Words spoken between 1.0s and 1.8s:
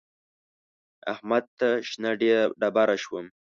احمد ته